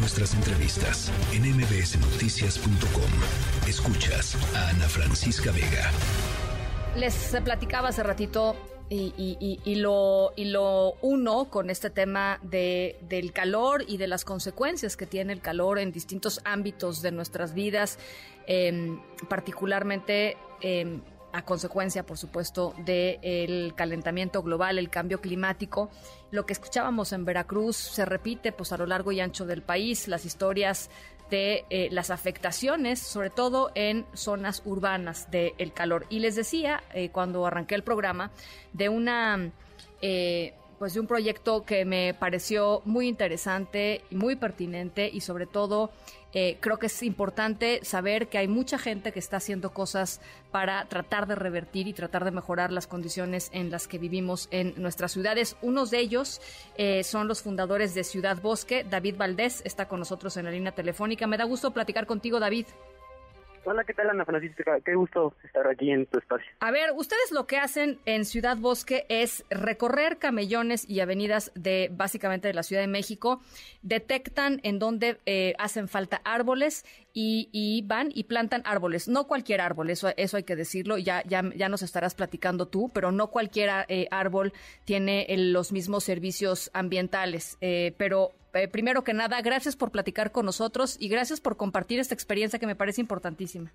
[0.00, 3.68] nuestras entrevistas en mbsnoticias.com.
[3.68, 5.90] Escuchas a Ana Francisca Vega.
[6.96, 8.56] Les platicaba hace ratito
[8.88, 14.96] y, lo, y lo uno con este tema de, del calor y de las consecuencias
[14.96, 17.98] que tiene el calor en distintos ámbitos de nuestras vidas,
[18.46, 18.98] em,
[19.28, 25.90] particularmente em, a consecuencia, por supuesto, del calentamiento global, el cambio climático.
[26.30, 30.08] Lo que escuchábamos en Veracruz se repite pues, a lo largo y ancho del país,
[30.08, 30.90] las historias
[31.30, 36.06] de eh, las afectaciones, sobre todo en zonas urbanas del calor.
[36.10, 38.30] Y les decía, eh, cuando arranqué el programa,
[38.72, 39.50] de una...
[40.02, 45.44] Eh, pues de un proyecto que me pareció muy interesante y muy pertinente y sobre
[45.44, 45.90] todo
[46.32, 50.84] eh, creo que es importante saber que hay mucha gente que está haciendo cosas para
[50.86, 55.12] tratar de revertir y tratar de mejorar las condiciones en las que vivimos en nuestras
[55.12, 55.56] ciudades.
[55.62, 56.40] Unos de ellos
[56.76, 58.84] eh, son los fundadores de Ciudad Bosque.
[58.88, 61.26] David Valdés está con nosotros en la línea telefónica.
[61.26, 62.66] Me da gusto platicar contigo, David.
[63.64, 64.80] Hola, ¿qué tal Ana Francisca?
[64.82, 66.46] Qué gusto estar aquí en tu espacio.
[66.60, 71.90] A ver, ustedes lo que hacen en Ciudad Bosque es recorrer camellones y avenidas de
[71.92, 73.42] básicamente de la Ciudad de México,
[73.82, 79.08] detectan en dónde eh, hacen falta árboles y, van y plantan árboles.
[79.08, 82.90] No cualquier árbol, eso, eso hay que decirlo, ya, ya, ya nos estarás platicando tú,
[82.94, 87.58] pero no cualquier eh, árbol tiene los mismos servicios ambientales.
[87.60, 92.00] Eh, pero eh, primero que nada, gracias por platicar con nosotros y gracias por compartir
[92.00, 93.72] esta experiencia que me parece importantísima.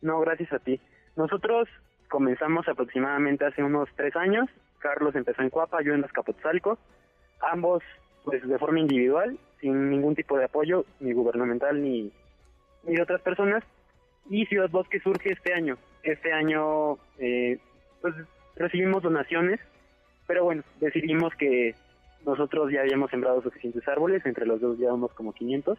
[0.00, 0.80] No, gracias a ti.
[1.16, 1.68] Nosotros
[2.08, 4.48] comenzamos aproximadamente hace unos tres años.
[4.78, 6.78] Carlos empezó en Cuapa, yo en Azcapotzalco.
[7.40, 7.82] Ambos,
[8.24, 12.12] pues de forma individual, sin ningún tipo de apoyo, ni gubernamental ni,
[12.84, 13.64] ni de otras personas.
[14.28, 15.78] Y Ciudad Bosque surge este año.
[16.02, 17.58] Este año, eh,
[18.00, 18.14] pues
[18.56, 19.60] recibimos donaciones,
[20.26, 21.74] pero bueno, decidimos que
[22.24, 25.78] nosotros ya habíamos sembrado suficientes árboles, entre los dos llevamos como 500,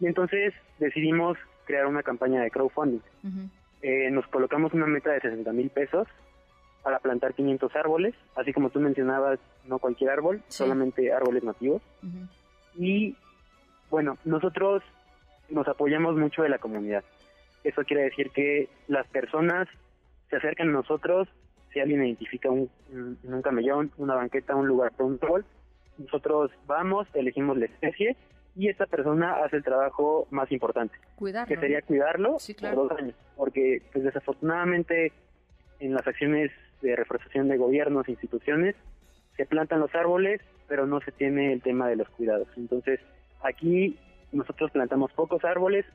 [0.00, 3.00] y entonces decidimos crear una campaña de crowdfunding.
[3.82, 6.06] Eh, nos colocamos una meta de 60 mil pesos
[6.82, 11.82] para plantar 500 árboles, así como tú mencionabas, no cualquier árbol, solamente árboles nativos.
[12.76, 13.16] Y
[13.90, 14.82] bueno, nosotros
[15.48, 17.04] nos apoyamos mucho de la comunidad.
[17.64, 19.68] Eso quiere decir que las personas
[20.30, 21.28] se acercan a nosotros
[21.72, 25.44] si alguien identifica un, un, camellón, una banqueta, un lugar para un árbol,
[26.02, 28.16] nosotros vamos, elegimos la especie
[28.54, 30.94] y esta persona hace el trabajo más importante,
[31.48, 35.12] que sería cuidarlo por dos años, porque pues desafortunadamente
[35.80, 36.50] en las acciones
[36.82, 38.76] de reforestación de gobiernos e instituciones
[39.36, 42.48] se plantan los árboles, pero no se tiene el tema de los cuidados.
[42.56, 43.00] Entonces
[43.42, 43.98] aquí
[44.32, 45.86] nosotros plantamos pocos árboles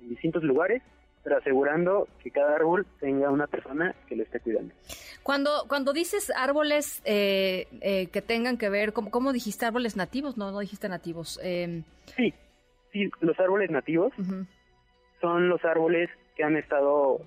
[0.00, 0.82] en distintos lugares
[1.22, 4.74] pero asegurando que cada árbol tenga una persona que lo esté cuidando.
[5.22, 10.36] Cuando, cuando dices árboles eh, eh, que tengan que ver, ¿cómo, ¿cómo, dijiste árboles nativos?
[10.36, 11.38] No, no dijiste nativos.
[11.42, 11.84] Em,
[12.16, 12.32] sí,
[12.92, 14.12] sí, los árboles nativos
[15.20, 17.20] son los árboles que han estado,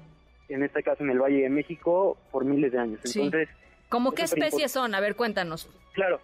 [0.49, 2.99] en este caso en el Valle de México, por miles de años.
[3.05, 3.47] Entonces,
[3.93, 4.95] ¿Cómo qué especies son?
[4.95, 5.69] A ver, cuéntanos.
[5.93, 6.19] Claro,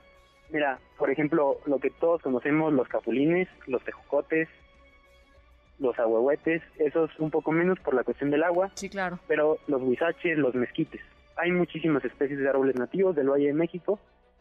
[0.50, 4.50] mira, por ejemplo, lo que todos conocemos, los capulines, los tejocotes,
[5.80, 8.72] los ahuehuetes, esos un poco menos por la cuestión del agua.
[8.76, 9.20] Sí, claro.
[9.28, 11.02] Pero los huizaches, los mezquites.
[11.38, 14.00] Hay muchísimas especies de árboles nativos del Valle de México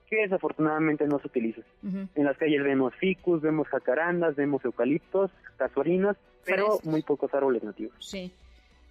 [0.09, 1.65] que desafortunadamente no se utilizan.
[1.83, 7.95] En las calles vemos ficus, vemos jacarandas, vemos eucaliptos, casuarinas, pero muy pocos árboles nativos.
[8.01, 8.33] Sí.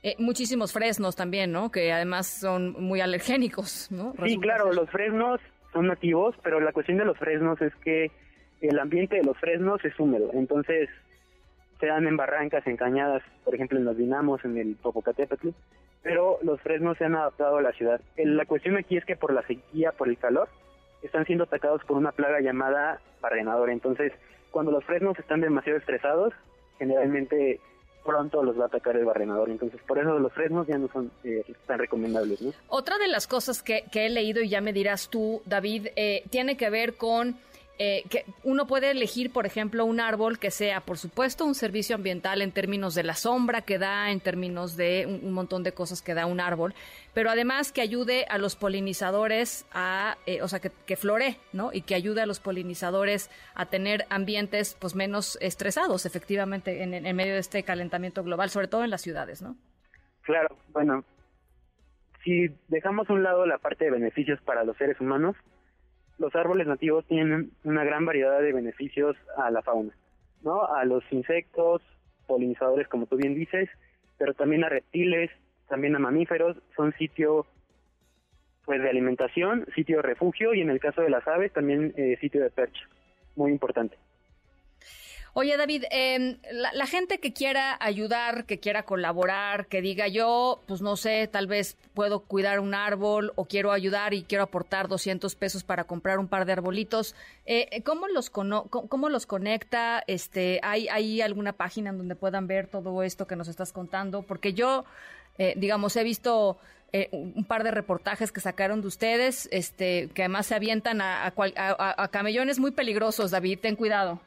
[0.03, 1.71] Eh, muchísimos fresnos también, ¿no?
[1.71, 4.13] Que además son muy alergénicos, ¿no?
[4.23, 5.41] sí, claro, los fresnos
[5.73, 8.11] son nativos, pero la cuestión de los fresnos es que
[8.61, 10.87] el ambiente de los fresnos es húmedo, entonces
[11.79, 15.49] se dan en barrancas, en cañadas, por ejemplo en los dinamos, en el Popocatépetl,
[16.01, 18.01] pero los fresnos se han adaptado a la ciudad.
[18.17, 20.49] La cuestión aquí es que por la sequía, por el calor,
[21.01, 23.69] están siendo atacados por una plaga llamada barrenador.
[23.69, 24.13] Entonces,
[24.51, 26.33] cuando los fresnos están demasiado estresados,
[26.79, 27.59] generalmente
[28.05, 29.49] pronto los va a atacar el barrenador.
[29.49, 32.39] Entonces, por eso los fresnos ya no son eh, tan recomendables.
[32.69, 36.55] Otra de las cosas que, he leído, y ya me dirás tú, David, eh, tiene
[36.55, 37.35] que ver con
[37.79, 41.95] eh, que uno puede elegir, por ejemplo, un árbol que sea, por supuesto, un servicio
[41.95, 46.01] ambiental en términos de la sombra que da, en términos de un, montón de cosas
[46.01, 46.73] que da un árbol,
[47.13, 51.71] pero además que ayude a los polinizadores a, eh, o sea, que, flore, ¿no?
[51.71, 57.15] Y que ayude a los polinizadores a tener ambientes, pues, menos estresados, efectivamente, en, en
[57.15, 59.55] medio de este calentamiento global, sobre todo en las ciudades, ¿no?
[60.23, 61.05] Claro, bueno,
[62.23, 65.37] si dejamos a un lado la parte de beneficios para los seres humanos,
[66.17, 69.93] los árboles nativos tienen una gran variedad de beneficios a la fauna,
[70.43, 70.65] ¿no?
[70.65, 71.81] A los insectos,
[72.25, 73.69] polinizadores, como tú bien dices,
[74.17, 75.31] pero también a reptiles,
[75.67, 77.45] también a mamíferos, son sitio
[78.65, 82.17] pues de alimentación, sitio de refugio y en el caso de las aves también eh,
[82.19, 82.81] sitio de percha,
[83.35, 83.95] muy importante.
[85.39, 90.81] Oye, David, em, la, gente que quiera ayudar, que quiera colaborar, que diga yo, pues
[90.81, 95.35] no sé, tal vez puedo cuidar un árbol o quiero ayudar y quiero aportar 200
[95.35, 97.13] pesos para comprar un par de arbolitos,
[97.45, 100.03] eh, ¿cómo, los cómo, los conecta?
[100.07, 104.23] Este, ¿hay, ¿Hay alguna página en donde puedan ver todo esto que nos estás contando?
[104.23, 104.85] Porque yo,
[105.37, 106.57] eh, digamos, he visto...
[106.93, 111.33] Eh, un par de reportajes que sacaron de ustedes, este, que además se avientan a,
[111.35, 114.21] a camellones muy peligrosos, David, ten cuidado.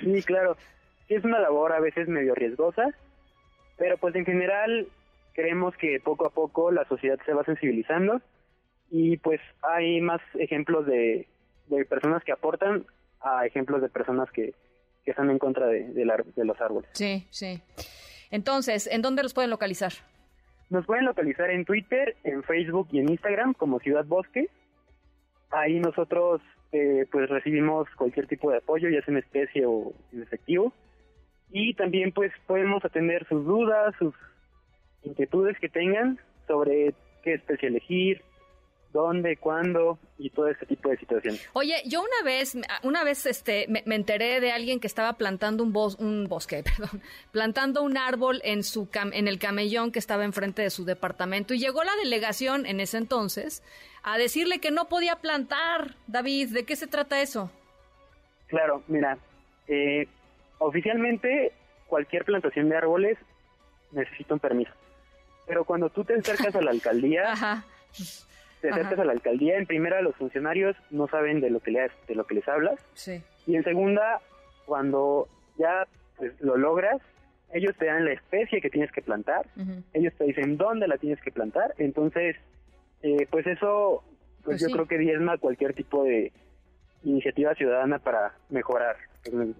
[0.00, 0.56] Sí, claro.
[1.08, 2.88] es una labor a veces medio riesgosa,
[3.76, 4.88] pero pues en general
[5.34, 8.20] creemos que poco a poco la sociedad se va sensibilizando
[8.90, 11.28] y pues hay más ejemplos de,
[11.88, 12.84] personas que aportan
[13.20, 14.54] a ejemplos de personas que,
[15.06, 16.88] están en contra de, de, los árboles.
[16.92, 17.60] Sí, sí.
[18.30, 19.92] Entonces, ¿en dónde los pueden localizar?
[20.68, 24.48] Nos pueden localizar en Twitter, en Facebook y en Instagram como Ciudad Bosque.
[25.50, 26.40] Ahí nosotros
[26.72, 30.72] eh, pues recibimos cualquier tipo de apoyo, ya sea en especie o en efectivo.
[31.50, 34.14] Y también pues podemos atender sus dudas, sus
[35.02, 38.22] inquietudes que tengan sobre qué especie elegir,
[38.92, 41.48] dónde, cuándo y todo ese tipo de situaciones.
[41.52, 45.72] Oye, yo una vez, una vez este, me, enteré de alguien que estaba plantando un,
[45.72, 47.02] bos, un bosque, perdón,
[47.32, 51.58] plantando un árbol en, su en el camellón que estaba enfrente de su departamento y
[51.58, 53.62] llegó la delegación en ese entonces
[54.02, 55.94] a decirle que no podía plantar.
[56.06, 57.50] David, ¿de qué se trata eso?
[58.46, 59.18] Claro, mira,
[59.68, 60.08] eh,
[60.58, 61.52] oficialmente
[61.86, 63.18] cualquier plantación de árboles
[63.92, 64.72] necesita un permiso.
[65.46, 67.64] Pero cuando tú te acercas a la alcaldía, Ajá
[68.60, 71.90] te acercas a la alcaldía, en primera los funcionarios no saben de lo que, le,
[72.06, 72.78] de lo que les hablas.
[72.94, 73.22] Sí.
[73.46, 74.20] Y en segunda,
[74.66, 75.86] cuando ya
[76.16, 77.00] pues, lo logras,
[77.52, 79.46] ellos te dan la especie que tienes que plantar,
[79.92, 82.36] ellos te dicen dónde la tienes que plantar, entonces,
[83.02, 84.02] eh, pues eso,
[84.44, 86.32] pues, pues yo creo que diezma cualquier tipo de
[87.04, 88.96] iniciativa ciudadana para mejorar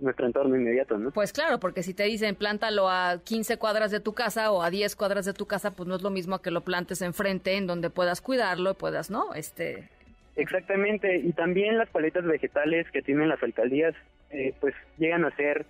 [0.01, 1.11] nuestro entorno inmediato, ¿no?
[1.11, 4.71] Pues claro, porque si te dicen plántalo a 15 cuadras de tu casa o a
[4.71, 7.67] 10 cuadras de tu casa, pues no es lo mismo que lo plantes enfrente en
[7.67, 9.35] donde puedas cuidarlo, puedas, ¿no?
[9.35, 9.89] Este
[10.37, 13.95] Exactamente, y también las paletas vegetales que tienen las alcaldías
[14.31, 15.67] eh, pues llegan a ser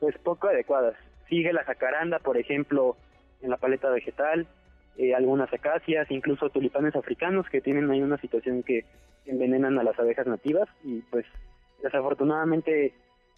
[0.00, 0.96] pues poco adecuadas.
[1.28, 2.96] Sigue la jacaranda, por ejemplo,
[3.40, 4.46] en la paleta vegetal,
[4.96, 8.84] eh, algunas acacias, incluso tulipanes africanos que tienen ahí una situación que
[9.26, 11.24] envenenan a las abejas nativas y pues
[11.82, 12.92] desafortunadamente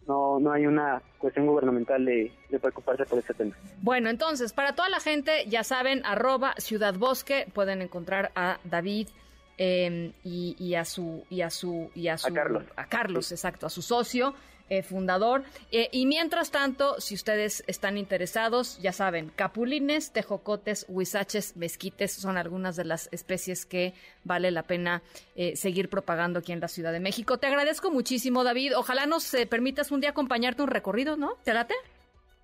[0.07, 3.55] no, no hay una cuestión gubernamental de, preocuparse por este tema.
[3.83, 9.09] Bueno, entonces, para toda la gente, ya saben, arroba Ciudad Bosque, pueden encontrar a David
[9.57, 13.71] eh, y, a su y a su y a su Carlos, a Carlos exacto, a
[13.71, 14.35] su socio.
[14.71, 15.43] Eh, fundador.
[15.73, 22.39] Eh, y mientras tanto, si ustedes están interesados, ya saben, capulines, tejocotes, huizaches, mezquites son
[22.39, 23.93] algunas de las especies que
[24.25, 25.03] vale la pena
[25.37, 27.37] eh, seguir propagando aquí en la Ciudad de México.
[27.37, 28.75] Te agradezco muchísimo, David.
[28.75, 31.35] Ojalá nos permitas un día acompañarte un recorrido, ¿no?
[31.45, 31.75] ¿Te late?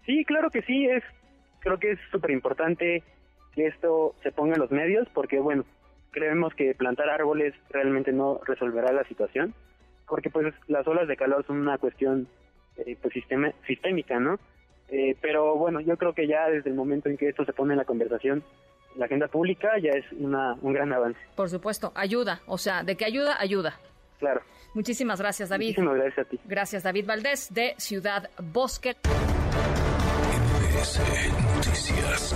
[0.05, 0.89] Sí, claro que sí.
[0.89, 1.03] Es,
[1.61, 3.03] creo que es súper importante
[3.55, 5.65] que esto se ponga en los medios porque, bueno,
[6.11, 9.55] creemos que plantar árboles realmente no resolverá la situación
[10.11, 12.29] porque pues las olas de calor son una cuestión
[12.77, 13.15] eh, pues
[13.67, 14.39] sistémica, ¿no?
[14.89, 17.75] Eh, pero bueno, yo creo que ya desde el momento en que esto se pone
[17.75, 18.43] en la conversación,
[18.97, 21.21] la agenda pública ya es una, un gran avance.
[21.37, 23.79] Por supuesto, ayuda, o sea, de que ayuda, ayuda.
[24.19, 24.43] Claro.
[24.75, 25.69] Muchísimas gracias, David.
[25.69, 26.41] Muchísimas gracias a ti.
[26.45, 28.97] Gracias, David Valdés, de Ciudad Bosque.
[31.57, 32.35] Noticias.